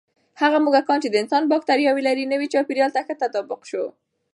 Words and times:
هغه 0.41 0.57
موږکان 0.65 0.97
چې 1.03 1.09
د 1.09 1.15
انسان 1.23 1.43
بکتریاوې 1.51 2.01
لري، 2.07 2.23
نوي 2.33 2.47
چاپېریال 2.53 2.91
ته 2.95 3.01
ښه 3.05 3.13
تطابق 3.21 3.61
شو. 3.69 3.83